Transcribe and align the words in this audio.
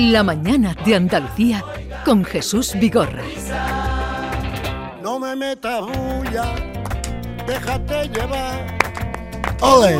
La 0.00 0.22
mañana 0.22 0.74
de 0.84 0.94
Andalucía 0.96 1.62
con 2.04 2.24
Jesús 2.24 2.72
Vigorra. 2.74 3.22
No 5.02 5.18
me 5.18 5.36
metas 5.36 5.80
bulla, 5.82 6.44
déjate 7.46 8.08
llevar. 8.08 8.78
¡Ole! 9.60 9.98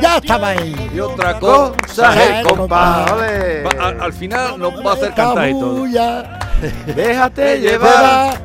Ya 0.00 0.18
estaba 0.18 0.48
ahí. 0.50 0.90
Y 0.94 1.00
otra 1.00 1.38
cosa 1.40 2.22
es 2.40 2.46
compadre. 2.46 3.64
Va- 3.64 3.88
al, 3.88 4.00
al 4.00 4.12
final 4.12 4.58
nos 4.58 4.74
va 4.86 4.92
a 4.92 4.94
hacer 4.94 5.12
cantar 5.14 5.48
y 5.48 5.52
todo. 5.52 5.84
Déjate 6.94 7.60
llevar. 7.60 8.38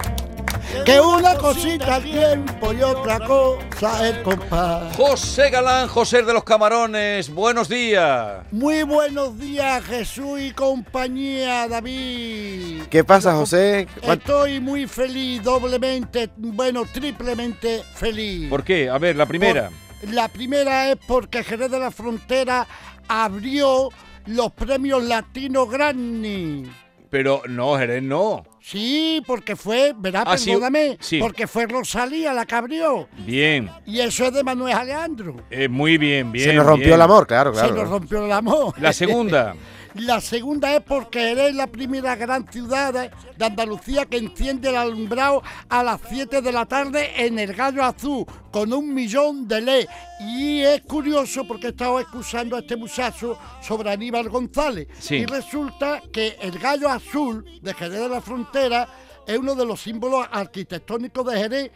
Que 0.85 0.99
una 0.99 1.35
cosita 1.37 1.95
al 1.95 2.03
tiempo 2.03 2.73
y 2.73 2.81
otra 2.81 3.19
cosa 3.25 4.09
el 4.09 4.21
compás. 4.21 4.93
José 4.97 5.49
Galán, 5.49 5.87
José 5.87 6.23
de 6.23 6.33
los 6.33 6.43
Camarones, 6.43 7.29
buenos 7.33 7.69
días. 7.69 8.45
Muy 8.51 8.83
buenos 8.83 9.37
días, 9.39 9.81
Jesús 9.85 10.41
y 10.41 10.51
compañía, 10.51 11.67
David. 11.69 12.83
¿Qué 12.89 13.03
pasa, 13.05 13.33
José? 13.33 13.87
¿Cuán- 14.03 14.17
Estoy 14.17 14.59
muy 14.59 14.85
feliz, 14.87 15.41
doblemente, 15.41 16.29
bueno, 16.35 16.83
triplemente 16.91 17.81
feliz. 17.95 18.49
¿Por 18.49 18.63
qué? 18.65 18.89
A 18.89 18.97
ver, 18.97 19.15
la 19.15 19.25
primera. 19.25 19.69
La 20.11 20.27
primera 20.27 20.91
es 20.91 20.97
porque 21.07 21.45
Jerez 21.45 21.71
de 21.71 21.79
la 21.79 21.91
Frontera 21.91 22.67
abrió 23.07 23.89
los 24.25 24.51
premios 24.51 25.01
Latino 25.03 25.65
Grammy. 25.65 26.69
Pero 27.13 27.43
no, 27.47 27.77
Jerez, 27.77 28.01
no. 28.01 28.43
Sí, 28.59 29.21
porque 29.27 29.55
fue, 29.55 29.93
verá, 29.95 30.23
Ah, 30.25 30.35
sí, 30.35 30.49
perdóname, 30.49 30.97
sí. 30.99 31.19
porque 31.19 31.45
fue 31.45 31.67
Rosalía 31.67 32.33
la 32.33 32.43
que 32.47 32.55
abrió. 32.55 33.07
Bien, 33.19 33.69
Y 33.85 33.99
eso 33.99 34.25
es 34.25 34.33
de 34.33 34.43
Manuel 34.43 34.73
Alejandro. 34.75 35.35
eh, 35.51 35.67
muy 35.67 35.99
bien, 35.99 36.31
bien. 36.31 36.49
Se 36.49 36.53
nos 36.55 36.65
rompió 36.65 36.85
bien. 36.87 36.95
el 36.95 37.01
amor, 37.03 37.27
claro, 37.27 37.51
claro. 37.51 37.67
Se 37.67 37.73
nos 37.75 37.87
rompió 37.87 38.25
el 38.25 38.31
amor. 38.31 38.73
La 38.81 38.91
segunda. 38.93 39.53
La 39.95 40.19
segunda 40.21 40.75
es 40.75 40.81
porque 40.81 41.31
eres 41.31 41.53
la 41.53 41.67
primera 41.67 42.15
gran 42.15 42.47
ciudad 42.51 43.11
de 43.37 43.45
Andalucía 43.45 44.05
que 44.05 44.17
enciende 44.17 44.69
el 44.69 44.75
alumbrado 44.75 45.43
a 45.69 45.83
las 45.83 46.01
7 46.09 46.41
de 46.41 46.51
la 46.51 46.65
tarde 46.65 47.11
en 47.23 47.37
el 47.37 47.53
Gallo 47.53 47.83
Azul, 47.83 48.25
con 48.51 48.73
un 48.73 48.91
millón 48.91 49.47
de 49.47 49.61
LED. 49.61 49.87
Y 50.21 50.61
es 50.61 50.81
curioso 50.81 51.47
porque 51.47 51.67
he 51.67 51.69
estado 51.69 51.99
escuchando 51.99 52.55
a 52.55 52.59
este 52.59 52.75
muchacho 52.75 53.37
sobre 53.61 53.91
Aníbal 53.91 54.29
González. 54.29 54.87
Sí. 54.97 55.17
Y 55.17 55.25
resulta 55.25 56.01
que 56.11 56.37
el 56.41 56.57
Gallo 56.57 56.89
Azul 56.89 57.45
de 57.61 57.73
Jerez 57.75 57.99
de 57.99 58.09
la 58.09 58.21
Frontera 58.21 58.87
es 59.27 59.37
uno 59.37 59.53
de 59.53 59.65
los 59.65 59.79
símbolos 59.79 60.27
arquitectónicos 60.31 61.31
de 61.31 61.37
Jerez 61.37 61.71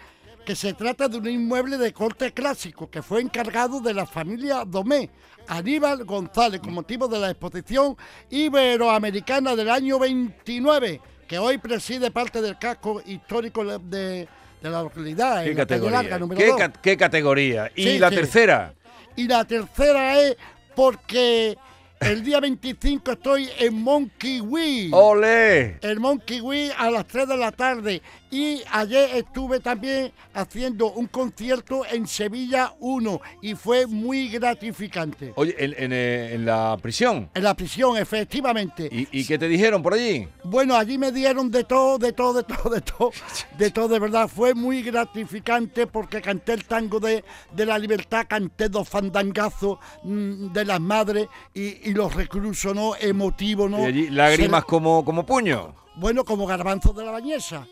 que 0.48 0.56
se 0.56 0.72
trata 0.74 1.10
de 1.10 1.18
un 1.18 1.30
inmueble 1.30 1.78
de 1.78 1.92
corte 1.92 2.32
clásico 2.32 2.90
que 2.90 3.02
fue 3.02 3.20
encargado 3.20 3.82
de 3.82 3.94
la 3.94 4.06
familia 4.06 4.64
Domé, 4.66 5.10
Aníbal 5.50 6.06
González, 6.06 6.62
con 6.62 6.74
motivo 6.74 7.10
de 7.10 7.20
la 7.20 7.32
exposición 7.32 7.98
iberoamericana 8.30 9.58
del 9.58 9.70
año 9.70 10.00
29, 10.00 11.02
que 11.28 11.38
hoy 11.38 11.58
preside 11.58 12.12
parte 12.12 12.42
del 12.42 12.58
casco 12.58 13.02
histórico 13.06 13.66
de, 13.66 14.26
de 14.62 14.70
la 14.70 14.84
localidad, 14.84 15.44
¿Qué 15.44 15.50
la 15.50 15.56
categoría? 15.58 16.02
Larga, 16.04 16.36
¿Qué, 16.38 16.48
dos. 16.48 16.58
ca- 16.58 16.72
qué 16.72 16.96
categoría? 16.96 17.70
Y 17.76 17.84
Sí, 17.84 18.00
la 18.00 18.10
sí. 18.10 18.16
tercera. 18.16 18.74
Y 19.18 19.28
la 19.28 19.44
tercera 19.44 20.18
es 20.22 20.38
porque 20.76 21.58
el 22.00 22.24
día 22.24 22.40
25 22.40 23.12
estoy 23.12 23.50
en 23.60 23.74
Monkey 23.82 24.40
Wee. 24.40 24.92
¡Ole! 24.94 25.80
el 25.82 26.00
Monkey 26.00 26.40
Wee 26.40 26.72
a 26.78 26.90
las 26.92 27.06
3 27.08 27.28
de 27.28 27.36
la 27.38 27.52
tarde. 27.52 28.02
Y 28.30 28.62
ayer 28.72 29.10
estuve 29.16 29.62
también 29.62 30.12
haciendo 30.34 30.92
un 30.92 31.08
concierto 31.08 31.84
en 31.90 32.06
Sevilla 32.08 32.74
1 32.80 33.22
y 33.42 33.56
fue 33.56 33.88
muy 33.88 34.28
gratificante. 34.28 35.32
Oye, 35.36 35.56
en, 35.58 35.74
en, 35.78 35.94
eh, 35.94 36.34
en 36.34 36.46
la 36.46 36.78
prisión. 36.82 37.30
En 37.34 37.44
la 37.44 37.54
prisión, 37.54 37.96
efectivamente. 37.98 38.90
¿Y, 38.92 39.08
y 39.22 39.26
qué 39.26 39.38
te 39.38 39.48
dijeron 39.48 39.82
por 39.82 39.94
allí? 39.94 40.28
Bueno, 40.44 40.76
allí 40.76 40.98
me 40.98 41.12
dieron 41.14 41.50
de 41.50 41.64
todo, 41.64 41.98
de 41.98 42.12
todo, 42.12 42.34
de 42.34 42.44
todo, 42.44 42.70
de 42.70 42.82
todo, 42.82 43.12
de 43.58 43.72
todo, 43.72 43.88
de 43.88 44.00
verdad. 44.00 44.28
Fue 44.28 44.54
muy 44.54 44.82
gratificante 44.84 45.88
porque 45.88 46.22
canté 46.22 46.52
el 46.54 46.66
tango 46.66 47.00
de, 47.00 47.24
de 47.54 47.66
la 47.66 47.80
libertad, 47.80 48.26
canté 48.28 48.68
dos 48.68 48.90
fandangazos 48.90 49.80
mm, 50.04 50.48
de 50.52 50.66
las 50.66 50.82
madres 50.82 51.28
y, 51.54 51.90
y 51.90 51.94
los 51.94 52.14
reclusos, 52.14 52.76
¿no? 52.76 52.94
Emotivo, 52.98 53.70
¿no? 53.70 53.80
Y 53.84 53.86
allí 53.86 54.10
lágrimas 54.10 54.62
Se- 54.62 54.68
como, 54.68 55.06
como 55.06 55.26
puño. 55.26 55.74
Bueno, 55.96 56.24
como 56.26 56.46
garbanzos 56.46 56.96
de 56.96 57.06
la 57.06 57.12
bañesa. 57.12 57.66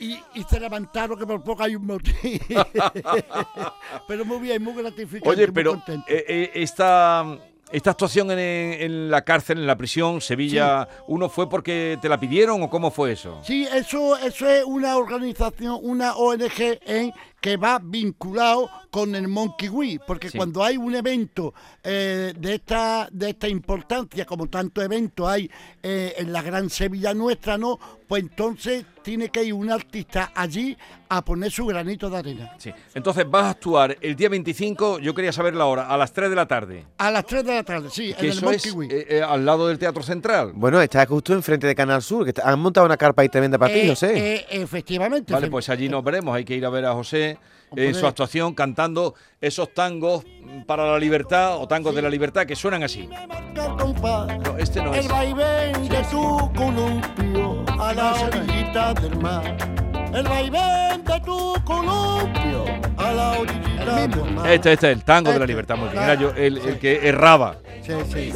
Y, 0.00 0.18
y 0.34 0.42
se 0.44 0.58
levantaron 0.58 1.18
que 1.18 1.26
por 1.26 1.42
poco 1.42 1.62
hay 1.62 1.76
un 1.76 1.86
motín. 1.86 2.40
pero 4.08 4.24
muy 4.24 4.38
bien, 4.38 4.62
muy 4.62 4.74
gratificante. 4.74 5.28
Oye, 5.28 5.46
muy 5.46 5.54
pero 5.54 5.70
contento. 5.72 6.06
eh, 6.08 6.24
eh, 6.26 6.50
esta, 6.54 7.38
esta 7.70 7.90
actuación 7.90 8.30
en, 8.30 8.38
en 8.38 9.10
la 9.10 9.22
cárcel, 9.22 9.58
en 9.58 9.66
la 9.66 9.76
prisión, 9.76 10.20
Sevilla, 10.20 10.88
¿uno 11.06 11.28
fue 11.28 11.48
porque 11.48 11.98
te 12.00 12.08
la 12.08 12.18
pidieron 12.18 12.62
o 12.62 12.70
cómo 12.70 12.90
fue 12.90 13.12
eso? 13.12 13.40
Sí, 13.44 13.68
eso, 13.72 14.16
eso 14.16 14.48
es 14.48 14.64
una 14.64 14.96
organización, 14.96 15.78
una 15.82 16.16
ONG 16.16 16.78
en 16.86 17.12
que 17.40 17.56
va 17.56 17.80
vinculado 17.82 18.68
con 18.90 19.14
el 19.14 19.28
Monkey 19.28 19.68
Wee, 19.68 20.00
porque 20.06 20.28
Sí. 20.30 20.36
cuando 20.36 20.62
hay 20.64 20.76
un 20.76 20.94
evento 20.94 21.54
eh, 21.82 22.34
de 22.38 22.54
esta 22.56 23.08
de 23.10 23.30
esta 23.30 23.48
importancia, 23.48 24.24
como 24.26 24.46
tantos 24.48 24.84
eventos 24.84 25.26
hay 25.28 25.50
eh, 25.82 26.14
en 26.18 26.32
la 26.32 26.42
Gran 26.42 26.68
Sevilla 26.68 27.14
nuestra, 27.14 27.56
¿no? 27.56 27.78
Pues 28.06 28.22
entonces 28.24 28.84
tiene 29.02 29.28
que 29.30 29.44
ir 29.44 29.54
un 29.54 29.70
artista 29.70 30.32
allí 30.34 30.76
a 31.08 31.24
poner 31.24 31.50
su 31.50 31.64
granito 31.64 32.10
de 32.10 32.16
arena. 32.18 32.52
Sí. 32.58 32.70
Entonces 32.94 33.24
vas 33.30 33.44
a 33.44 33.50
actuar 33.50 33.96
el 34.00 34.14
día 34.16 34.28
25, 34.28 34.98
yo 34.98 35.14
quería 35.14 35.32
saber 35.32 35.54
la 35.54 35.66
hora, 35.66 35.86
a 35.88 35.96
las 35.96 36.12
3 36.12 36.28
de 36.28 36.36
la 36.36 36.46
tarde. 36.46 36.84
A 36.98 37.10
las 37.10 37.24
3 37.24 37.44
de 37.44 37.54
la 37.54 37.62
tarde, 37.62 37.88
sí, 37.90 38.12
Que 38.18 38.26
en 38.26 38.32
el 38.32 38.42
Monkey 38.42 38.56
es 38.70 38.74
Wee. 38.74 38.88
eh, 38.90 39.06
eh, 39.08 39.22
al 39.22 39.44
lado 39.46 39.68
del 39.68 39.78
Teatro 39.78 40.02
Central. 40.02 40.52
Bueno, 40.54 40.80
está 40.82 41.06
justo 41.06 41.32
enfrente 41.32 41.66
de 41.68 41.74
Canal 41.74 42.02
Sur, 42.02 42.24
que 42.24 42.30
está- 42.30 42.48
han 42.50 42.58
montado 42.60 42.84
una 42.84 42.96
carpa 42.96 43.22
ahí 43.22 43.28
tremenda 43.28 43.56
para 43.58 43.72
ti, 43.72 43.80
Eh, 43.80 43.88
José. 43.88 44.34
eh, 44.34 44.46
efectivamente. 44.50 45.32
Vale, 45.32 45.48
pues 45.48 45.68
allí 45.68 45.88
nos 45.88 46.02
veremos. 46.04 46.34
Hay 46.34 46.44
que 46.44 46.54
ir 46.56 46.66
a 46.66 46.70
ver 46.70 46.84
a 46.84 46.92
José 46.92 47.29
en 47.32 47.70
Hombre. 47.70 47.94
su 47.94 48.06
actuación 48.06 48.54
cantando 48.54 49.14
esos 49.40 49.72
tangos 49.72 50.24
para 50.66 50.84
la 50.90 50.98
libertad 50.98 51.56
o 51.58 51.68
tangos 51.68 51.94
de 51.94 52.02
la 52.02 52.08
libertad 52.10 52.44
que 52.46 52.56
suenan 52.56 52.82
así. 52.82 53.08
el. 53.54 54.38
No, 54.42 54.58
este 54.58 54.82
no 54.82 54.92
El 54.94 55.00
es. 55.00 55.08
vaivén 55.08 55.88
de 55.88 56.02
tu 56.10 56.52
columpio 56.54 57.64
a 57.80 57.92
la 57.94 58.14
orillita 58.14 58.94
del 58.94 59.16
mar. 59.18 59.56
El 60.12 60.24
vaivén 60.24 61.04
de 61.04 61.20
tu 61.20 61.54
columpio 61.64 62.64
a 62.96 63.12
la 63.12 63.30
orillita 63.38 64.06
del 64.08 64.30
mar. 64.34 64.50
Este, 64.50 64.72
este, 64.72 64.90
el 64.90 65.04
tango 65.04 65.30
de 65.30 65.38
la 65.38 65.44
Este, 65.44 65.52
libertad. 65.52 65.76
Muy 65.76 65.88
bien. 65.90 66.02
Era 66.02 66.14
yo 66.14 66.30
el, 66.30 66.58
el 66.58 66.78
que 66.80 67.06
erraba. 67.08 67.56
Sí, 67.86 67.92
sí. 68.12 68.32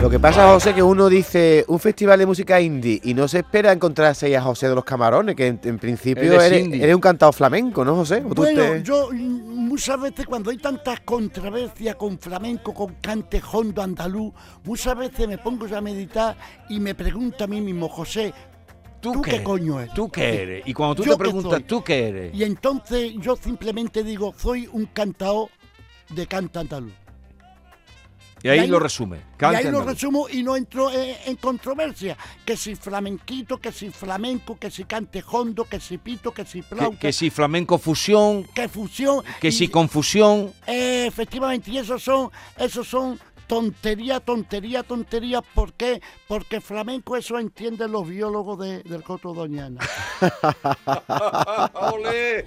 Lo 0.00 0.08
que 0.08 0.18
pasa, 0.18 0.50
José, 0.50 0.74
que 0.74 0.82
uno 0.82 1.10
dice 1.10 1.62
un 1.68 1.78
festival 1.78 2.18
de 2.18 2.24
música 2.24 2.58
indie 2.58 2.98
y 3.04 3.12
no 3.12 3.28
se 3.28 3.40
espera 3.40 3.70
encontrarse 3.70 4.26
ahí 4.26 4.34
a 4.34 4.40
José 4.40 4.66
de 4.68 4.74
los 4.74 4.82
Camarones, 4.82 5.36
que 5.36 5.46
en, 5.48 5.60
en 5.62 5.78
principio 5.78 6.40
eres, 6.40 6.94
un 6.94 7.00
cantado 7.02 7.32
flamenco, 7.32 7.84
¿no, 7.84 7.96
José? 7.96 8.22
¿O 8.24 8.30
tú 8.30 8.36
Bueno, 8.36 8.62
te- 8.62 8.82
yo 8.82 9.10
mm, 9.12 9.66
muchas 9.68 10.00
veces 10.00 10.24
cuando 10.24 10.50
hay 10.50 10.56
tantas 10.56 11.00
controversias 11.00 11.96
con 11.96 12.18
flamenco, 12.18 12.72
con 12.72 12.94
cante 12.94 13.42
hondo 13.52 13.82
andaluz, 13.82 14.32
muchas 14.64 14.96
veces 14.96 15.28
me 15.28 15.36
pongo 15.36 15.66
ya 15.66 15.78
a 15.78 15.82
meditar 15.82 16.34
y 16.70 16.80
me 16.80 16.94
pregunto 16.94 17.44
a 17.44 17.46
mí 17.46 17.60
mismo, 17.60 17.86
José, 17.90 18.32
¿tú, 19.02 19.20
qué 19.20 19.30
eres? 19.32 19.42
coño 19.42 19.80
eres? 19.80 19.92
¿Tú 19.92 20.08
qué 20.08 20.42
eres? 20.42 20.62
Y 20.66 20.72
cuando 20.72 20.94
tú 20.94 21.04
¿Yo 21.04 21.12
te 21.12 21.16
qué 21.18 21.22
preguntas, 21.24 21.52
soy? 21.52 21.62
¿tú 21.64 21.84
qué 21.84 22.08
eres? 22.08 22.34
Y 22.34 22.44
entonces 22.44 23.12
yo 23.20 23.36
simplemente 23.36 24.02
digo, 24.02 24.32
soy 24.38 24.66
un 24.72 24.86
cantao 24.86 25.50
de 26.08 26.26
canta 26.26 26.60
andaluz. 26.60 26.94
Y 28.42 28.48
ahí 28.48 28.58
y 28.58 28.60
ahí- 28.62 28.68
lo 28.68 28.78
resume. 28.78 29.18
y 29.40 29.44
ahí 29.44 29.64
lo 29.70 29.82
resumo 29.82 30.26
y 30.30 30.42
no 30.42 30.56
entro 30.56 30.90
en, 30.90 31.16
en 31.26 31.36
controversia. 31.36 32.16
Que 32.44 32.56
si 32.56 32.74
flamenquito, 32.74 33.58
que 33.58 33.70
si 33.72 33.90
flamenco, 33.90 34.58
que 34.58 34.70
si 34.70 34.84
cante 34.84 35.22
hondo, 35.30 35.64
que 35.64 35.78
si 35.80 35.98
pito, 35.98 36.32
que 36.32 36.44
si 36.44 36.60
Que, 36.62 36.66
flauta, 36.68 36.98
que 36.98 37.12
si 37.12 37.28
flamenco 37.30 37.78
fusión, 37.78 38.44
que 38.54 38.68
fusión. 38.68 39.22
que 39.40 39.48
y- 39.48 39.52
si 39.52 39.68
confusión. 39.68 40.52
eh, 40.66 41.04
efectivamente, 41.06 41.70
y 41.70 41.78
esos 41.78 42.02
son, 42.02 42.30
esos 42.58 42.86
son 42.88 43.18
tontería, 43.50 44.20
tontería, 44.20 44.84
tontería. 44.84 45.42
¿Por 45.42 45.72
qué? 45.72 46.00
Porque 46.28 46.60
flamenco 46.60 47.16
eso 47.16 47.36
entienden 47.36 47.90
los 47.90 48.08
biólogos 48.08 48.60
de- 48.60 48.84
del 48.84 49.02
Coto 49.02 49.34
Doñana. 49.34 49.80
¡Ole! 51.74 52.44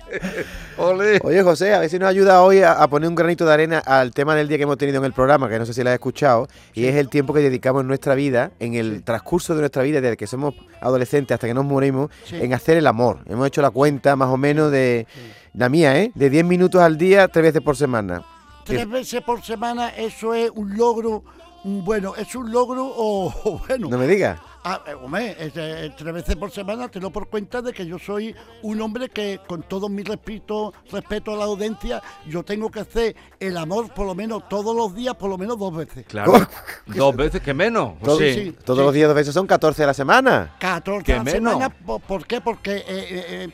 ¡Ole! 0.78 1.20
Oye, 1.24 1.44
José, 1.44 1.74
a 1.74 1.80
ver 1.80 1.90
si 1.90 2.00
nos 2.00 2.08
ayuda 2.10 2.42
hoy 2.42 2.62
a, 2.62 2.72
a 2.82 2.88
poner 2.88 3.10
un 3.10 3.16
granito 3.16 3.46
de 3.46 3.54
arena 3.54 3.80
al 3.80 4.14
tema 4.14 4.34
del 4.34 4.48
día 4.48 4.56
que 4.58 4.64
hemos 4.64 4.78
tenido 4.78 5.00
en 5.00 5.06
el 5.06 5.12
programa, 5.12 5.50
que 5.50 5.60
no 5.60 5.66
sé 5.66 5.74
si 5.74 5.84
lo 5.84 5.90
has 5.90 5.96
escuchado, 5.96 6.48
y 6.74 6.86
es 6.86 6.96
el 6.96 7.10
tiempo 7.10 7.34
que 7.34 7.42
dedicamos 7.42 7.82
en 7.82 7.88
nuestra 7.88 8.16
vida, 8.16 8.52
en 8.62 8.74
el 8.76 9.04
transcurso 9.04 9.54
de 9.56 9.60
nuestra 9.60 9.84
vida, 9.84 10.00
desde 10.00 10.16
que 10.16 10.26
somos 10.26 10.54
adolescentes 10.80 11.36
hasta 11.36 11.48
que 11.48 11.54
nos 11.54 11.66
morimos, 11.66 12.12
Sí. 12.24 12.38
en 12.42 12.54
hacer 12.54 12.78
el 12.78 12.88
amor. 12.88 13.20
Hemos 13.28 13.46
hecho 13.48 13.62
la 13.62 13.72
cuenta 13.72 14.16
más 14.16 14.30
o 14.30 14.38
menos 14.38 14.72
de, 14.72 15.06
la 15.54 15.68
mía, 15.70 16.00
¿eh? 16.00 16.12
De 16.16 16.30
10 16.30 16.46
minutos 16.46 16.82
al 16.82 16.98
día, 16.98 17.28
tres 17.28 17.44
veces 17.44 17.62
por 17.62 17.76
semana. 17.76 18.24
Tres 18.64 18.90
veces 18.90 19.22
por 19.22 19.44
semana, 19.44 19.90
eso 19.90 20.34
es 20.34 20.52
un 20.56 20.76
logro 20.78 21.24
Bueno, 21.66 22.14
es 22.16 22.36
un 22.36 22.52
logro 22.52 22.86
o, 22.86 23.28
o 23.46 23.60
bueno. 23.68 23.88
No 23.90 23.98
me 23.98 24.08
digas. 24.08 24.40
Ah, 24.66 24.82
eh, 24.88 24.94
hombre, 24.94 25.36
eh, 25.40 25.92
tres 25.98 26.14
veces 26.14 26.38
por 26.38 26.50
semana 26.50 26.88
te 26.88 27.00
lo 27.02 27.10
por 27.12 27.28
cuenta 27.28 27.62
de 27.62 27.74
que 27.74 27.86
yo 27.86 28.00
soy 28.00 28.34
un 28.62 28.80
hombre 28.82 29.10
que, 29.10 29.42
con 29.46 29.64
todo 29.64 29.90
mi 29.90 30.04
respeto, 30.04 30.74
respeto 30.90 31.34
a 31.34 31.38
la 31.38 31.44
audiencia, 31.46 32.02
yo 32.28 32.44
tengo 32.44 32.72
que 32.72 32.80
hacer 32.80 33.14
el 33.42 33.58
amor 33.58 33.94
por 33.94 34.06
lo 34.06 34.16
menos 34.16 34.48
todos 34.48 34.74
los 34.74 34.96
días, 34.96 35.16
por 35.16 35.30
lo 35.30 35.38
menos 35.38 35.60
dos 35.60 35.76
veces. 35.76 36.06
Claro. 36.08 36.34
Dos 36.86 37.16
veces 37.16 37.42
que 37.42 37.54
menos. 37.54 38.00
Todo- 38.02 38.20
sí. 38.20 38.56
Todos 38.64 38.80
los 38.86 38.94
días 38.94 39.08
dos 39.10 39.16
veces 39.16 39.34
son 39.34 39.48
14 39.48 39.84
a 39.84 39.88
la 39.88 39.94
semana. 39.94 40.56
14 40.60 41.04
¿Qué 41.04 41.14
a 41.14 41.18
la 41.18 41.24
menos? 41.24 41.54
semana, 41.54 41.70
¿por, 42.08 42.26
qué? 42.26 42.40
Porque 42.40 42.84
eh, 42.88 43.50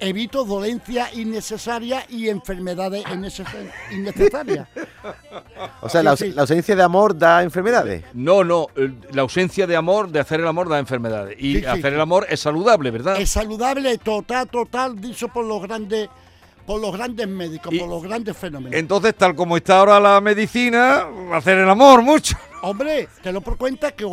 evito 0.00 0.44
dolencias 0.44 1.14
innecesarias 1.14 2.04
y 2.10 2.28
enfermedades 2.28 3.04
innecesa- 3.06 3.70
innecesarias. 3.92 4.68
O 5.80 5.88
sea, 5.88 6.02
la, 6.02 6.10
ausencia 6.10 6.76
de 6.76 6.82
amor 6.82 7.16
da 7.16 7.42
enfermedades. 7.42 8.04
No, 8.12 8.44
no, 8.44 8.66
la 9.12 9.22
ausencia 9.22 9.66
de 9.66 9.76
amor, 9.76 10.10
de 10.10 10.20
hacer 10.20 10.40
el 10.40 10.46
amor 10.46 10.68
da 10.68 10.78
enfermedades. 10.78 11.36
Y 11.38 11.54
Sí, 11.54 11.60
sí, 11.60 11.66
hacer 11.66 11.90
sí. 11.90 11.94
el 11.94 12.00
amor 12.00 12.26
es 12.28 12.40
saludable, 12.40 12.90
¿verdad? 12.90 13.20
es 13.20 13.30
saludable, 13.30 13.96
total, 13.98 14.48
total, 14.48 15.00
dicho 15.00 15.28
por 15.28 15.44
los 15.44 15.62
grandes, 15.62 16.08
por 16.66 16.80
los 16.80 16.92
grandes 16.92 17.28
médicos, 17.28 17.72
Y- 17.72 17.78
por 17.78 17.88
los 17.88 18.02
grandes 18.02 18.36
fenómenos. 18.36 18.78
Entonces, 18.78 19.14
tal 19.14 19.34
como 19.34 19.56
está 19.56 19.78
ahora 19.80 20.00
la 20.00 20.20
medicina, 20.20 21.06
hacer 21.32 21.58
el 21.58 21.68
amor 21.70 22.02
mucho. 22.02 22.36
Hombre, 22.66 23.10
te 23.22 23.30
lo 23.30 23.42
por 23.42 23.58
cuenta 23.58 23.92
que 23.92 24.06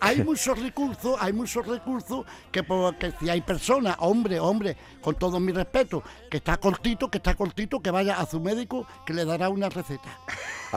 hay 0.00 0.22
muchos 0.22 0.58
recursos, 0.58 1.18
hay 1.20 1.34
muchos 1.34 1.66
recursos 1.66 2.24
que 2.50 2.64
si 3.20 3.28
hay 3.28 3.42
personas, 3.42 3.96
hombre, 3.98 4.40
hombre, 4.40 4.74
con 5.02 5.16
todo 5.16 5.38
mi 5.38 5.52
respeto, 5.52 6.02
que 6.30 6.38
está 6.38 6.56
cortito, 6.56 7.10
que 7.10 7.18
está 7.18 7.34
cortito, 7.34 7.80
que 7.80 7.90
vaya 7.90 8.18
a 8.18 8.24
su 8.24 8.40
médico 8.40 8.86
que 9.04 9.12
le 9.12 9.26
dará 9.26 9.50
una 9.50 9.68
receta. 9.68 10.18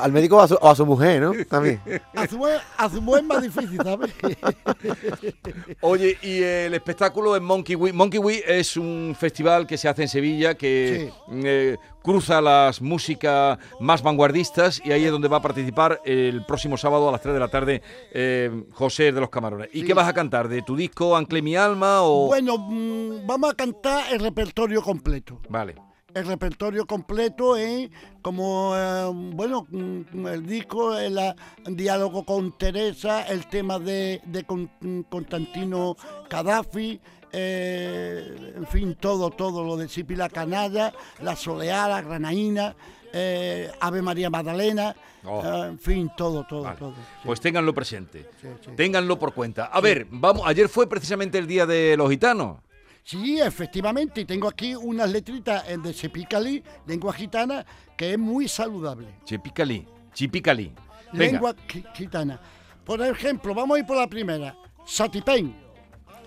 Al 0.01 0.11
médico 0.11 0.37
o 0.37 0.41
a 0.41 0.47
su, 0.47 0.55
o 0.55 0.69
a 0.69 0.75
su 0.75 0.85
mujer, 0.85 1.21
¿no? 1.21 1.33
También. 1.49 1.81
A 2.15 2.27
su, 2.27 2.37
mujer- 2.37 2.61
a 2.77 2.89
su 2.89 3.01
mujer 3.01 3.21
es 3.23 3.27
más 3.27 3.41
difícil, 3.41 3.77
¿sabes? 3.83 4.13
Oye, 5.81 6.17
y 6.21 6.41
el 6.41 6.73
espectáculo 6.73 7.35
en 7.35 7.43
Monkey 7.43 7.75
Wee. 7.75 7.93
Monkey 7.93 8.19
Wee 8.19 8.41
es 8.45 8.77
un 8.77 9.15
festival 9.17 9.67
que 9.67 9.77
se 9.77 9.87
hace 9.89 10.03
en 10.03 10.07
Sevilla 10.07 10.55
que 10.55 11.11
eh, 11.31 11.77
cruza 12.03 12.41
las 12.41 12.81
músicas 12.81 13.57
más 13.79 14.01
vanguardistas 14.01 14.81
y 14.83 14.91
ahí 14.91 15.05
es 15.05 15.11
donde 15.11 15.27
va 15.27 15.37
a 15.37 15.41
participar 15.41 16.01
el 16.05 16.45
próximo 16.45 16.77
sábado 16.77 17.09
a 17.09 17.11
las 17.11 17.21
3 17.21 17.33
de 17.33 17.39
la 17.39 17.47
tarde 17.49 17.81
eh, 18.13 18.63
José 18.73 19.11
de 19.11 19.19
los 19.19 19.29
Camarones. 19.29 19.69
¿Y 19.73 19.81
Sí. 19.81 19.87
qué 19.87 19.93
vas 19.93 20.07
a 20.07 20.13
cantar? 20.13 20.47
¿De 20.47 20.61
tu 20.61 20.75
disco 20.75 21.15
Ancle 21.15 21.41
mi 21.41 21.55
alma 21.55 22.01
o...? 22.01 22.27
Bueno, 22.27 22.57
mm, 22.57 23.25
vamos 23.27 23.51
a 23.51 23.53
cantar 23.55 24.11
el 24.13 24.19
repertorio 24.19 24.81
completo. 24.81 25.39
Vale. 25.49 25.75
El 26.17 26.25
repertorio 26.25 26.85
completo 26.85 27.55
es 27.55 27.89
como, 28.21 28.73
eh, 28.75 29.09
bueno, 29.33 29.65
mm, 29.69 30.27
el 30.27 30.45
disco, 30.45 30.97
el 30.97 31.17
ah, 31.19 31.35
diálogo 31.69 32.23
con 32.25 32.57
Teresa, 32.57 33.21
el 33.27 33.47
tema 33.47 33.79
de, 33.79 34.21
de 34.25 34.43
Con- 34.43 34.69
Constantino 35.09 35.95
Gaddafi, 36.29 36.99
eh, 37.31 38.53
en 38.55 38.67
fin, 38.67 38.95
todo, 38.99 39.29
todo 39.31 39.63
lo 39.63 39.77
de 39.77 39.87
Sipi 39.87 40.15
la 40.15 40.29
Canalla, 40.29 40.93
la 41.21 41.35
Soleada, 41.35 42.01
Granaína, 42.01 42.75
eh, 43.13 43.71
Ave 43.79 44.01
María 44.01 44.29
Magdalena, 44.29 44.95
Oh. 45.29 45.43
eh, 45.43 45.67
en 45.67 45.79
fin, 45.79 46.09
todo, 46.15 46.45
todo, 46.47 46.61
Vale. 46.63 46.77
todo. 46.77 46.91
sí. 46.91 47.01
Pues 47.25 47.41
ténganlo 47.41 47.73
presente. 47.73 48.29
Sí, 48.41 48.47
sí. 48.63 48.71
Ténganlo 48.77 49.19
por 49.19 49.33
cuenta. 49.33 49.65
A 49.65 49.81
ver, 49.81 50.07
vamos, 50.09 50.43
ayer 50.45 50.69
fue 50.69 50.87
precisamente 50.87 51.37
el 51.37 51.47
día 51.47 51.65
de 51.65 51.97
los 51.97 52.09
gitanos. 52.09 52.59
Sí, 53.07 53.39
efectivamente, 53.39 54.19
y 54.19 54.25
tengo 54.25 54.49
aquí 54.49 54.75
unas 54.75 55.09
letritas 55.09 55.63
eh, 55.69 55.77
de 55.77 55.93
Sepicali, 55.93 56.61
lengua 56.85 57.13
gitana, 57.13 57.65
que 57.95 58.11
es 58.11 58.19
muy 58.19 58.49
saludable. 58.49 59.07
Chipicali. 59.23 59.87
Chipicali. 60.13 60.73
Venga. 61.13 61.31
Lengua 61.31 61.55
gi- 61.69 61.85
gitana. 61.93 62.37
Por 62.83 63.01
ejemplo, 63.01 63.53
vamos 63.55 63.77
a 63.77 63.79
ir 63.79 63.85
por 63.85 63.95
la 63.95 64.07
primera. 64.07 64.53
Satipén, 64.85 65.55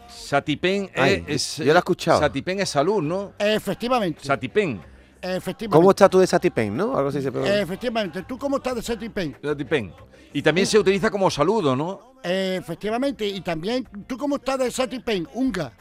Satipén 0.08 0.90
Ay, 0.96 1.22
es... 1.28 1.58
yo 1.58 1.66
lo 1.66 1.74
he 1.74 1.78
escuchado. 1.78 2.18
Satipén 2.18 2.60
es 2.60 2.70
salud, 2.70 3.02
¿no? 3.02 3.34
efectivamente. 3.38 4.24
Satipén. 4.24 4.80
efectivamente. 5.20 5.76
¿Cómo 5.76 5.90
estás 5.90 6.08
tú 6.08 6.18
de 6.18 6.26
Satipen, 6.26 6.74
no? 6.74 6.96
Algo 6.96 7.10
así 7.10 7.20
se 7.20 7.30
puede- 7.30 7.60
Efectivamente. 7.60 8.22
¿Tú 8.22 8.38
cómo 8.38 8.56
estás 8.56 8.76
de 8.76 8.82
Satipén? 8.82 9.36
Satipén. 9.44 9.92
Y 10.32 10.40
también 10.40 10.66
se 10.66 10.78
utiliza 10.78 11.10
como 11.10 11.30
saludo, 11.30 11.76
¿no? 11.76 12.14
efectivamente. 12.22 13.26
Y 13.28 13.42
también, 13.42 13.86
¿tú 14.06 14.16
cómo 14.16 14.36
estás 14.36 14.58
de 14.60 14.70
Satipén? 14.70 15.28
Unga. 15.34 15.72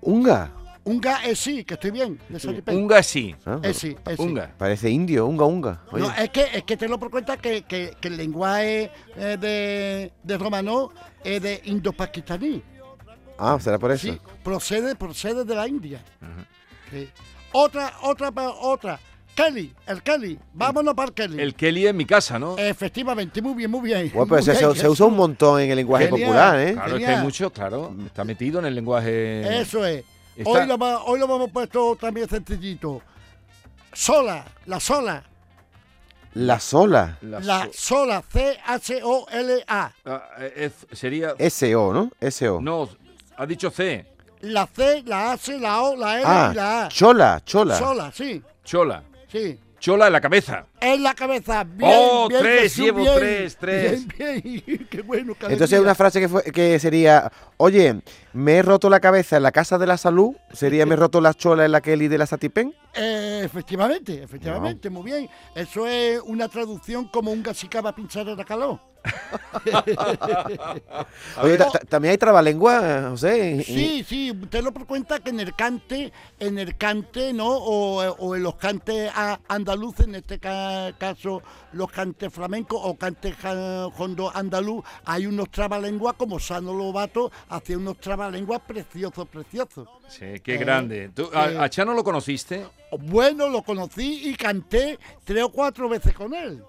Unga. 0.00 0.52
Unga 0.84 1.24
es 1.24 1.40
sí, 1.40 1.64
que 1.64 1.74
estoy 1.74 1.90
bien. 1.90 2.20
Unga 2.68 3.02
sí. 3.02 3.34
Ah, 3.44 3.58
Es 3.62 3.78
sí, 3.78 3.96
es 4.06 4.16
sí. 4.16 4.22
Unga. 4.22 4.54
Parece 4.56 4.88
indio, 4.88 5.26
unga, 5.26 5.44
unga. 5.44 5.82
Oye, 5.90 6.04
No, 6.04 6.14
es 6.14 6.30
que, 6.30 6.42
es 6.52 6.62
que 6.62 6.76
te 6.76 6.86
lo 6.88 6.96
por 6.98 7.10
cuenta 7.10 7.36
que, 7.36 7.62
que- 7.62 7.96
que 8.00 8.06
el 8.08 8.16
lenguaje 8.16 8.92
eh, 9.16 9.36
de, 9.40 10.12
de 10.22 10.38
romano 10.38 10.90
es 11.24 11.42
de 11.42 11.60
indo-pakistaní. 11.64 12.62
ah, 13.38 13.58
será 13.60 13.78
por 13.80 13.90
eso. 13.90 14.06
Sí, 14.12 14.20
procede, 14.44 14.94
procede 14.94 15.44
de 15.44 15.54
la 15.56 15.66
India. 15.66 16.00
Sí. 16.92 17.08
Otra, 17.50 17.92
otra, 18.02 18.30
otra. 18.60 19.00
Kelly, 19.36 19.72
el 19.86 20.02
Kelly. 20.02 20.38
Vámonos 20.54 20.94
para 20.94 21.08
el 21.08 21.14
Kelly. 21.14 21.40
El 21.40 21.54
Kelly 21.54 21.86
en 21.86 21.96
mi 21.96 22.04
casa, 22.06 22.38
¿no? 22.38 22.56
Efectivamente, 22.58 23.40
muy 23.42 23.54
bien, 23.54 23.70
muy 23.70 23.82
bien. 23.82 24.10
Bueno, 24.12 24.26
pero 24.28 24.36
Muy 24.36 24.42
se, 24.42 24.52
bien, 24.58 24.74
se- 24.74 24.80
se 24.80 24.88
usa 24.88 25.06
un 25.06 25.14
montón 25.14 25.60
en 25.60 25.70
el 25.70 25.76
lenguaje 25.76 26.06
Genial. 26.08 26.26
popular, 26.28 26.58
¿eh? 26.60 26.72
Claro, 26.72 26.86
es 26.88 26.92
que 26.94 26.98
genial. 27.00 27.18
hay 27.18 27.24
mucho, 27.24 27.52
claro. 27.52 27.94
Está 28.06 28.24
metido 28.24 28.58
en 28.58 28.64
el 28.66 28.74
lenguaje. 28.74 29.60
Eso 29.60 29.84
es. 29.86 30.04
Está- 30.36 30.50
Hoy, 30.50 30.66
lo, 30.66 30.76
va- 30.78 31.02
hoy 31.04 31.18
lo 31.20 31.26
hemos 31.26 31.50
puesto 31.50 31.94
también 32.00 32.28
sencillito. 32.28 33.02
Sola, 33.92 34.44
la 34.66 34.80
sola. 34.80 35.22
La 36.34 36.58
sola. 36.60 37.16
La 37.22 37.40
La 37.40 37.64
so- 37.66 37.70
sola, 37.72 38.22
C-H-O-L-A. 38.30 39.92
Ah, 40.04 40.28
eh, 40.38 40.70
sería. 40.92 41.34
SO, 41.50 41.92
¿no? 41.92 42.10
SO. 42.30 42.60
No, 42.60 42.88
ha 43.36 43.46
dicho 43.46 43.70
C. 43.70 44.06
La 44.40 44.66
C, 44.66 45.02
la 45.06 45.32
H, 45.32 45.58
la 45.58 45.82
O, 45.82 45.96
la 45.96 46.16
L 46.16 46.24
ah, 46.26 46.50
y 46.52 46.54
la 46.56 46.84
A. 46.84 46.88
chola, 46.88 47.40
chola. 47.44 47.78
Sola, 47.78 48.12
sí, 48.12 48.42
Chola. 48.64 49.02
Sí. 49.38 49.60
Chola 49.78 50.06
en 50.06 50.12
la 50.14 50.22
cabeza. 50.22 50.66
En 50.80 51.02
la 51.02 51.14
cabeza. 51.14 51.62
Bien, 51.62 51.92
Oh, 51.94 52.28
bien, 52.28 52.40
tres, 52.40 52.62
Jesús, 52.62 52.84
llevo 52.86 53.00
bien. 53.02 53.14
tres, 53.18 53.56
tres. 53.60 54.06
Bien, 54.16 54.40
bien. 54.42 54.86
Qué 54.90 55.02
bueno, 55.02 55.34
Entonces 55.48 55.78
una 55.78 55.94
frase 55.94 56.18
que, 56.18 56.28
fue- 56.30 56.42
que 56.44 56.78
sería, 56.78 57.30
oye, 57.58 58.00
me 58.32 58.54
he 58.54 58.62
roto 58.62 58.88
la 58.88 59.00
cabeza 59.00 59.36
en 59.36 59.42
la 59.42 59.52
casa 59.52 59.76
de 59.76 59.86
la 59.86 59.98
salud, 59.98 60.34
sería 60.50 60.86
me 60.86 60.94
he 60.94 60.96
roto 60.96 61.20
la 61.20 61.34
chola 61.34 61.66
en 61.66 61.72
la 61.72 61.82
Kelly 61.82 62.08
de 62.08 62.16
la 62.18 62.26
Satipen. 62.26 62.74
Eh, 62.94 63.42
efectivamente, 63.44 64.22
efectivamente, 64.22 64.88
muy 64.88 65.02
bien. 65.04 65.28
Eso 65.54 65.86
es 65.86 66.20
una 66.24 66.48
traducción 66.48 67.08
como 67.08 67.30
un 67.30 67.42
gasicaba 67.42 67.94
pinchar 67.94 68.26
en 68.28 68.38
la 68.38 68.44
calor. 68.46 68.80
Oye, 71.42 71.58
también 71.88 72.12
hay 72.12 72.18
trabalengua, 72.18 73.08
José. 73.10 73.62
Sí, 73.64 74.04
sí, 74.06 74.30
usted 74.30 74.62
lo 74.62 74.72
por 74.72 74.86
cuenta 74.86 75.20
que 75.20 75.30
en 75.30 75.40
el 75.40 75.54
cante, 75.54 76.12
en 76.38 76.58
el 76.58 76.76
cante, 76.76 77.32
¿no? 77.32 77.46
O, 77.48 78.02
o 78.02 78.36
en 78.36 78.42
los 78.42 78.56
cantes 78.56 79.10
andaluces, 79.48 80.06
en 80.06 80.16
este 80.16 80.38
ca- 80.38 80.92
caso 80.98 81.42
los 81.72 81.90
cantes 81.90 82.32
flamencos 82.32 82.78
o 82.82 82.94
cantes 82.96 83.34
hondo 83.98 84.30
andaluz, 84.34 84.84
hay 85.04 85.26
unos 85.26 85.50
trabalenguas 85.50 86.14
como 86.14 86.38
Sano 86.38 86.72
Lobato, 86.74 87.30
hacía 87.48 87.78
unos 87.78 87.98
trabalenguas 87.98 88.60
preciosos, 88.66 89.26
preciosos. 89.28 89.88
Sí, 90.08 90.40
qué 90.42 90.54
Eh, 90.54 90.58
grande. 90.58 91.10
¿Tú, 91.14 91.28
a, 91.34 91.48
sí. 91.48 91.54
a 91.58 91.68
Chano 91.68 91.94
lo 91.94 92.04
conociste? 92.04 92.66
Bueno, 92.98 93.48
lo 93.48 93.62
conocí 93.62 94.28
y 94.28 94.34
canté 94.36 94.98
tres 95.24 95.44
o 95.44 95.48
cuatro 95.50 95.88
veces 95.88 96.14
con 96.14 96.34
él. 96.34 96.62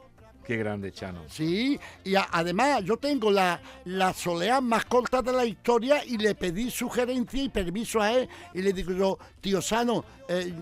Qué 0.47 0.55
grande, 0.55 0.93
Chano. 0.93 1.23
Sí, 1.27 1.77
y 2.05 2.15
a- 2.15 2.29
además 2.31 2.81
yo 2.85 2.95
tengo 2.95 3.29
la, 3.29 3.59
la 3.83 4.13
soleá 4.13 4.61
más 4.61 4.85
corta 4.85 5.21
de 5.21 5.33
la 5.33 5.43
historia 5.43 6.05
y 6.05 6.17
le 6.17 6.35
pedí 6.35 6.71
sugerencia 6.71 7.43
y 7.43 7.49
permiso 7.49 7.99
a 8.01 8.13
él 8.13 8.29
y 8.53 8.61
le 8.61 8.71
digo 8.71 8.93
yo, 8.93 9.19
tío 9.41 9.61
Sano, 9.61 10.05
eh, 10.29 10.53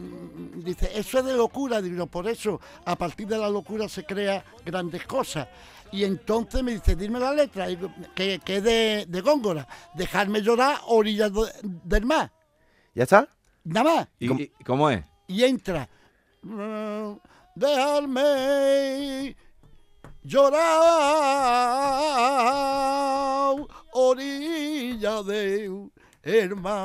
dice, 0.56 0.89
eso 0.96 1.20
es 1.20 1.25
de 1.25 1.34
locura, 1.38 1.84
digo 1.84 1.98
yo, 1.98 2.08
por 2.08 2.27
eso 2.27 2.60
a 2.84 2.96
partir 2.96 3.27
de 3.27 3.38
la 3.38 3.48
locura 3.48 3.88
se 3.88 4.04
crea 4.04 4.44
grandes 4.65 5.06
cosas. 5.06 5.48
Y 5.92 6.04
entonces 6.04 6.63
me 6.63 6.74
dice, 6.74 6.96
dime 6.96 7.20
la 7.20 7.32
letra, 7.32 7.68
digo, 7.68 7.92
que, 8.15 8.39
que 8.44 8.56
es 8.58 8.63
de, 8.63 9.06
de 9.08 9.22
Góngora, 9.22 9.68
dejarme 9.94 10.42
llorar 10.42 10.80
orillas 10.88 11.32
del 11.62 12.06
mar, 12.06 12.32
¿Ya 12.96 13.04
está? 13.04 13.27
nada 13.63 13.84
más 13.98 14.08
¿Y, 14.20 14.32
y 14.42 14.50
cómo 14.65 14.89
es? 14.89 15.04
y 15.27 15.44
entra. 15.44 15.88
"Mm, 16.42 17.18
Dejarme 17.58 19.36
llorar 22.65 23.55
orilla 23.94 25.22
de 25.24 25.70
mar. 26.55 26.75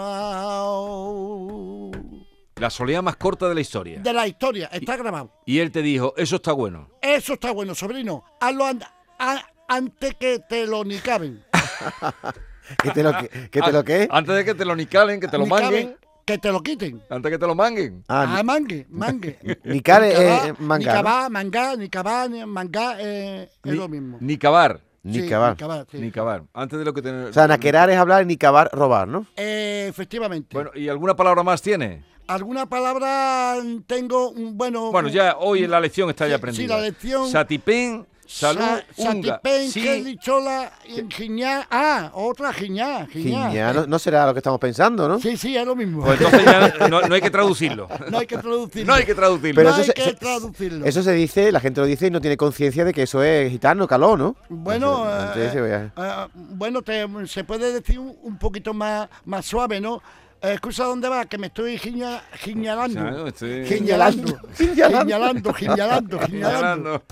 La 2.57 2.69
soledad 2.71 3.03
más 3.03 3.17
corta 3.17 3.49
de 3.49 3.55
la 3.55 3.61
historia. 3.63 4.01
De 4.01 4.13
la 4.13 4.27
historia, 4.27 4.69
está 4.73 4.97
grabado. 4.97 5.33
Y 5.47 5.61
él 5.61 5.71
te 5.73 5.81
dijo, 5.83 6.13
eso 6.17 6.37
está 6.37 6.53
bueno. 6.53 6.89
Eso 7.01 7.35
está 7.35 7.53
bueno, 7.53 7.75
sobrino. 7.75 8.25
Hazlo 8.41 8.67
an- 8.67 8.83
a- 9.19 9.43
antes 9.69 10.15
que 10.17 10.41
te 10.41 10.67
lo 10.67 10.85
nicaben. 10.85 11.43
¿Que 12.83 12.91
te 12.91 13.03
lo 13.03 13.13
que? 13.17 13.29
que 13.51 13.63
te 13.63 13.73
lo 13.73 13.83
qué? 13.83 14.07
Antes 14.11 14.35
de 14.37 14.45
que 14.45 14.55
te 14.55 14.65
lo 14.65 14.77
nicalen, 14.77 15.21
que 15.21 15.27
te 15.29 15.39
lo 15.39 15.47
manguen. 15.47 15.97
Que 16.25 16.39
te 16.39 16.53
lo 16.53 16.63
quiten. 16.63 17.03
Antes 17.11 17.31
que 17.33 17.39
te 17.39 17.47
lo 17.47 17.55
manguen. 17.55 18.05
Ah, 18.09 18.37
Ah, 18.39 18.43
mangue, 18.43 18.87
mangue. 18.91 19.39
Nicar 19.65 20.05
es 20.05 20.19
Nicabá, 20.19 20.47
eh, 20.49 20.55
manga, 20.59 21.03
¿no? 21.03 21.31
Mangá, 21.31 21.77
nicabá, 21.77 22.29
ni- 22.29 22.47
mangá, 22.47 22.97
eh, 23.01 23.49
es 23.65 23.73
Ni- 23.73 23.77
lo 23.79 23.89
mismo. 23.89 24.19
Nicabar. 24.21 24.81
Ni 25.03 25.21
Sí, 25.23 25.29
cavar. 25.29 25.53
Ni 25.53 25.57
cavar, 25.57 25.87
sí. 25.91 25.99
Ni 25.99 26.11
cavar. 26.11 26.43
Antes 26.53 26.79
de 26.79 26.85
lo 26.85 26.93
que 26.93 27.01
tener. 27.01 27.29
O 27.29 27.33
sea, 27.33 27.49
naquerar 27.49 27.89
es 27.89 27.97
hablar, 27.97 28.27
ni 28.27 28.37
cavar, 28.37 28.69
robar, 28.73 29.09
¿no? 29.09 29.27
Eh, 29.37 29.87
efectivamente. 29.89 30.49
Bueno, 30.53 30.71
¿y 30.75 30.89
alguna 30.91 31.17
palabra 31.17 31.43
más 31.43 31.63
tiene? 31.63 32.05
¿Alguna 32.27 32.67
palabra 32.67 33.57
tengo? 33.87 34.33
Mm, 34.37 34.57
Bueno, 34.59 34.91
Bueno, 34.93 35.09
ya 35.09 35.37
hoy 35.39 35.65
en 35.65 35.71
la 35.71 35.81
lección 35.81 36.11
está 36.11 36.27
Sí, 36.27 36.31
ya 36.31 36.37
sí, 36.37 36.39
aprendida. 36.39 36.77
la 36.77 36.83
lección- 36.83 37.29
Satipén, 37.31 38.07
salud, 38.31 38.63
Sa- 38.97 39.11
unga. 39.11 39.41
Sí, 39.71 40.17
Chola, 40.21 40.73
Giñá. 41.11 41.67
Ah, 41.71 42.11
otra 42.15 42.53
Giñá. 42.53 43.07
Giñá. 43.07 43.51
Giñá, 43.51 43.73
no, 43.73 43.87
no 43.87 43.99
será 43.99 44.27
lo 44.27 44.33
que 44.33 44.39
estamos 44.39 44.61
pensando, 44.61 45.09
¿no? 45.09 45.19
Sí, 45.19 45.37
sí, 45.37 45.57
es 45.57 45.67
lo 45.67 45.75
mismo. 45.75 46.05
pues 46.05 46.21
entonces 46.21 46.45
ya 46.45 46.89
no, 46.89 47.01
no 47.03 47.15
hay 47.15 47.21
que 47.21 47.31
traducirlo. 47.31 47.89
no 48.11 48.19
hay 48.19 48.27
que 48.27 48.39
traducirlo. 48.39 48.87
No 48.87 48.95
hay 48.95 49.05
que 49.05 49.15
traducirlo. 49.15 49.55
Pero 49.57 49.71
no 49.71 49.75
eso 49.77 49.81
hay 49.83 49.87
se- 49.89 49.95
que 49.95 50.03
se- 50.05 50.15
traducirlo. 50.15 50.87
Eso 50.87 51.03
se 51.03 51.13
dice, 51.13 51.51
la 51.53 51.61
gente 51.61 51.81
lo 51.81 51.87
dice 51.87 52.07
y 52.07 52.11
no 52.11 52.21
tiene 52.21 52.37
conciencia 52.37 52.85
de 52.85 52.93
que 52.95 53.03
eso 53.03 53.23
es 53.23 53.51
gitano, 53.51 53.87
caló, 53.89 54.17
¿no? 54.17 54.37
Bueno, 54.49 55.05
Entonces, 55.11 55.55
eh, 55.57 55.91
eh, 55.97 56.27
bueno 56.35 56.83
te- 56.83 57.07
se 57.27 57.45
puede 57.45 57.73
decir 57.73 57.99
un, 57.99 58.17
un 58.23 58.39
poquito 58.39 58.73
más, 58.73 59.09
más 59.25 59.45
suave, 59.45 59.81
¿no? 59.81 60.01
Excusa, 60.43 60.85
¿dónde 60.85 61.09
va? 61.09 61.27
Que 61.27 61.37
me 61.37 61.49
estoy 61.49 61.77
giña, 61.77 62.23
giñalando. 62.33 63.01
Claro, 63.01 63.27
estoy- 63.29 63.67
Giñalando. 63.67 64.39
Giñalando, 64.57 65.53
giñalando, 65.55 66.19
giñalando. 66.21 67.03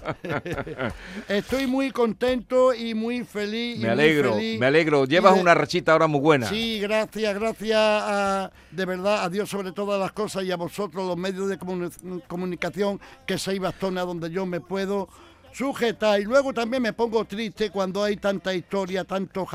Estoy 1.28 1.66
muy 1.66 1.90
contento 1.90 2.72
y 2.72 2.94
muy 2.94 3.24
feliz. 3.24 3.78
y 3.78 3.82
Me 3.82 3.90
alegro, 3.90 4.34
feliz. 4.34 4.58
me 4.58 4.66
alegro. 4.66 5.04
Llevas 5.04 5.34
de- 5.34 5.40
una 5.42 5.54
rachita 5.54 5.92
ahora 5.92 6.06
muy 6.06 6.20
buena. 6.20 6.46
Sí, 6.48 6.80
gracias, 6.80 7.34
gracias 7.34 7.76
a, 7.78 8.50
de 8.70 8.84
verdad 8.86 9.24
a 9.24 9.28
Dios 9.28 9.48
sobre 9.50 9.72
todas 9.72 10.00
las 10.00 10.12
cosas 10.12 10.44
y 10.44 10.50
a 10.52 10.56
vosotros, 10.56 11.06
los 11.06 11.16
medios 11.16 11.48
de 11.48 11.58
comuni- 11.58 12.22
comunicación, 12.26 13.00
que 13.26 13.36
seis 13.38 13.60
bastones 13.60 14.02
a 14.02 14.06
donde 14.06 14.30
yo 14.30 14.46
me 14.46 14.60
puedo 14.60 15.08
sujetar. 15.52 16.20
Y 16.20 16.24
luego 16.24 16.52
también 16.52 16.82
me 16.82 16.92
pongo 16.92 17.24
triste 17.24 17.70
cuando 17.70 18.02
hay 18.02 18.16
tanta 18.16 18.54
historia, 18.54 19.04
tantos, 19.04 19.48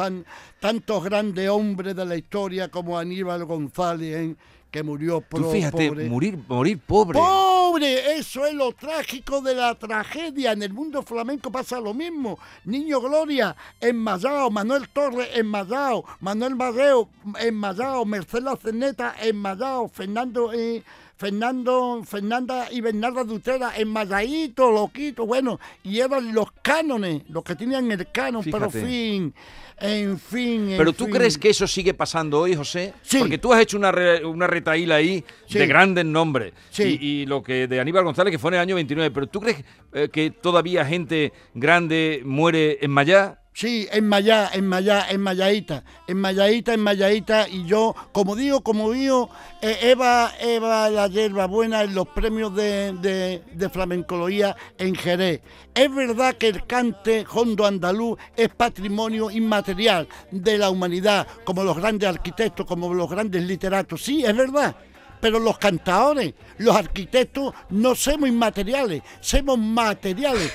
tantos 0.60 1.04
grandes 1.04 1.50
hombres 1.50 1.96
de 1.96 2.06
la 2.06 2.16
historia 2.16 2.70
como 2.70 2.98
Aníbal 2.98 3.46
González, 3.46 4.16
¿eh? 4.16 4.36
que 4.72 4.82
murió 4.84 5.22
Tú 5.30 5.38
pro- 5.38 5.52
fíjate, 5.52 5.88
pobre. 5.90 6.10
morir, 6.10 6.40
morir 6.48 6.80
pobre. 6.80 7.20
¡Pobre! 7.20 7.53
Eso 7.72 8.46
es 8.46 8.54
lo 8.54 8.74
trágico 8.74 9.42
de 9.42 9.56
la 9.56 9.76
tragedia. 9.76 10.52
En 10.52 10.62
el 10.64 10.74
mundo 10.74 11.02
flamenco 11.02 11.52
pasa 11.52 11.80
lo 11.80 11.94
mismo. 11.94 12.38
Niño 12.66 13.00
Gloria, 13.02 13.56
enmayado. 13.80 14.52
Manuel 14.52 14.90
Torres, 14.90 15.30
enmayado. 15.34 16.04
Manuel 16.20 16.56
Marreo, 16.56 17.10
enmayado. 17.40 18.06
Mercedes 18.06 18.60
Ceneta, 18.62 19.16
enmayado. 19.22 19.88
Fernando... 19.88 20.52
eh, 20.54 20.84
Fernando, 21.16 22.02
Fernanda 22.06 22.68
y 22.70 22.82
Bernarda 22.82 23.24
Dutera, 23.24 23.72
enmayadito, 23.78 24.70
loquito, 24.72 25.26
bueno, 25.26 25.58
y 25.84 26.00
eran 26.00 26.34
los 26.34 26.52
cánones, 26.62 27.22
los 27.30 27.44
que 27.46 27.56
tenían 27.56 27.90
el 27.92 28.12
canon, 28.12 28.44
pero 28.44 28.70
Fíjate. 28.70 28.86
fin, 28.86 29.34
en 29.80 30.20
fin. 30.20 30.72
en 30.72 30.78
Pero 30.78 30.92
tú 30.92 31.06
fin. 31.06 31.14
crees 31.14 31.38
que 31.38 31.52
eso 31.52 31.66
sigue 31.66 31.94
pasando 31.94 32.40
hoy, 32.42 32.56
José? 32.56 32.94
Sí. 33.04 33.20
Porque 33.20 33.38
tú 33.38 33.54
has 33.54 33.62
hecho 33.62 33.78
una, 33.78 33.92
re- 33.94 34.26
una 34.26 34.48
retaíla 34.48 34.96
ahí 34.96 35.24
Sí. 35.48 35.60
de 35.60 35.68
grandes 35.68 36.04
nombres. 36.04 36.52
Sí. 36.72 36.98
Y, 37.00 37.06
y 37.22 37.26
lo 37.26 37.42
que 37.42 37.53
de 37.68 37.80
Aníbal 37.80 38.04
González, 38.04 38.32
que 38.32 38.40
fue 38.40 38.50
en 38.50 38.56
el 38.56 38.60
año 38.62 38.76
29. 38.76 39.12
Pero 39.12 39.28
tú 39.28 39.40
crees 39.40 39.64
eh, 39.94 40.10
que 40.12 40.32
todavía 40.32 40.86
gente 40.86 41.34
grande 41.54 42.22
muere 42.26 42.80
en 42.82 42.92
Mayá? 42.92 43.40
Sí, 43.56 43.88
en 43.92 44.08
Mayá, 44.08 44.50
en 44.52 44.68
Mayá, 44.68 45.06
en 45.12 45.22
Mayadita, 45.22 45.84
en 46.08 46.18
Mayadita, 46.18 46.74
en 46.74 46.80
Mayadita, 46.80 47.48
y 47.48 47.66
yo, 47.66 47.94
como 48.12 48.36
digo, 48.36 48.62
como 48.62 48.92
digo, 48.92 49.30
eh, 49.62 49.78
Eva, 49.84 50.32
Eva 50.42 50.90
la 50.90 51.08
hierba 51.08 51.46
buena 51.46 51.84
en 51.84 51.94
los 51.94 52.08
premios 52.08 52.56
de, 52.56 52.94
de, 52.94 53.44
de 53.54 53.70
flamencología 53.70 54.56
en 54.80 54.96
Jerez. 54.96 55.42
Es 55.76 55.94
verdad 55.94 56.34
que 56.34 56.48
el 56.48 56.66
cante 56.66 57.28
hondo 57.32 57.68
andaluz 57.68 58.18
es 58.36 58.50
patrimonio 58.50 59.30
inmaterial 59.30 60.08
de 60.32 60.58
la 60.58 60.72
humanidad, 60.72 61.28
como 61.44 61.64
los 61.64 61.78
grandes 61.78 62.10
arquitectos, 62.10 62.66
como 62.66 62.92
los 62.92 63.08
grandes 63.08 63.44
literatos, 63.44 64.02
sí, 64.02 64.26
es 64.26 64.36
verdad. 64.36 64.76
Pero 65.24 65.40
los 65.40 65.58
cantadores, 65.58 66.34
los 66.58 66.76
arquitectos, 66.76 67.54
no 67.70 67.96
somos 67.96 68.28
inmateriales, 68.28 69.02
somos 69.22 69.58
materiales. 69.58 70.52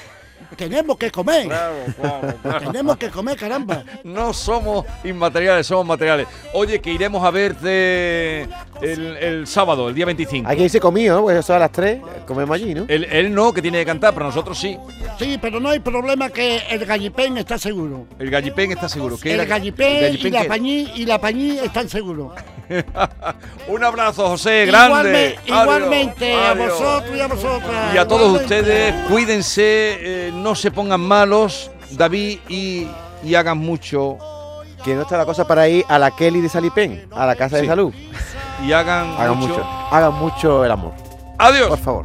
Tenemos 0.56 0.98
que 0.98 1.10
comer. 1.10 1.48
Tenemos 2.60 2.98
que 2.98 3.08
comer, 3.08 3.38
caramba. 3.38 3.82
No 4.04 4.34
somos 4.34 4.84
inmateriales, 5.04 5.66
somos 5.66 5.86
materiales. 5.86 6.26
Oye, 6.52 6.80
que 6.82 6.92
iremos 6.92 7.24
a 7.24 7.30
verte 7.30 8.42
el, 8.82 9.16
el 9.20 9.46
sábado, 9.46 9.88
el 9.88 9.94
día 9.94 10.04
25. 10.04 10.46
Hay 10.46 10.56
que 10.58 10.64
irse 10.64 10.80
conmigo, 10.80 11.16
¿no? 11.16 11.22
Pues 11.22 11.38
eso 11.38 11.54
a 11.54 11.58
las 11.58 11.72
3 11.72 12.00
comemos 12.26 12.54
allí, 12.54 12.74
¿no? 12.74 12.84
Él, 12.88 13.04
él 13.10 13.34
no, 13.34 13.54
que 13.54 13.62
tiene 13.62 13.78
que 13.78 13.86
cantar, 13.86 14.12
pero 14.12 14.26
nosotros 14.26 14.58
sí. 14.58 14.76
Sí, 15.18 15.38
pero 15.40 15.60
no 15.60 15.70
hay 15.70 15.78
problema 15.80 16.28
que 16.28 16.58
el 16.70 16.84
gallipén 16.84 17.38
está 17.38 17.56
seguro. 17.56 18.06
El 18.18 18.30
gallipén 18.30 18.72
está 18.72 18.86
seguro. 18.86 19.16
¿Qué 19.18 19.30
El 19.32 19.40
era? 19.40 19.48
gallipén, 19.48 19.96
¿El 19.96 20.02
gallipén 20.18 20.34
y 20.34 20.36
la 20.36 20.44
pañí 20.46 20.92
y 20.94 21.06
la 21.06 21.18
pañí 21.18 21.58
están 21.58 21.88
seguros. 21.88 22.32
Un 23.68 23.84
abrazo, 23.84 24.28
José, 24.28 24.66
grande. 24.66 25.36
Igualme- 25.46 25.62
igualmente 25.62 26.34
a 26.34 26.54
vosotros 26.54 27.16
y 27.16 27.20
a 27.20 27.26
vosotras. 27.28 27.94
Y 27.94 27.98
a 27.98 28.06
todos 28.08 28.26
igualmente. 28.28 28.60
ustedes, 28.60 28.94
cuídense, 29.08 30.28
eh, 30.28 30.30
no 30.34 30.54
se 30.54 30.70
pongan 30.70 31.00
malos, 31.00 31.70
David, 31.90 32.38
y, 32.48 32.86
y 33.24 33.34
hagan 33.34 33.58
mucho, 33.58 34.18
Que 34.84 34.94
no 34.94 35.02
está 35.02 35.16
la 35.16 35.26
cosa 35.26 35.46
para 35.46 35.68
ir 35.68 35.84
a 35.88 35.98
la 35.98 36.12
Kelly 36.12 36.40
de 36.40 36.48
Salipén, 36.48 37.08
a 37.12 37.26
la 37.26 37.34
casa 37.34 37.56
Sí. 37.56 37.62
de 37.62 37.68
salud. 37.68 37.92
y 38.64 38.72
hagan, 38.72 39.14
Hagan 39.18 39.36
mucho, 39.38 39.64
hagan 39.90 40.14
mucho 40.14 40.64
el 40.64 40.70
amor, 40.70 40.92
Adiós. 41.38 41.68
por 41.68 41.78
favor. 41.78 42.04